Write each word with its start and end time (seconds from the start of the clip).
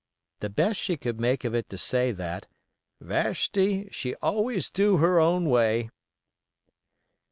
The 0.39 0.49
best 0.49 0.79
she 0.79 0.97
could 0.97 1.19
make 1.19 1.43
of 1.43 1.53
it 1.53 1.69
to 1.69 1.77
say 1.77 2.11
that 2.11 2.47
"Vashti, 2.99 3.87
she 3.91 4.15
always 4.15 4.71
DO 4.71 4.83
do 4.93 4.97
her 4.97 5.19
own 5.19 5.47
way." 5.47 5.91